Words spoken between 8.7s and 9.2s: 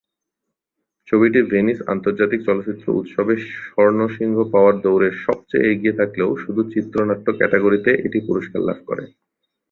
করে।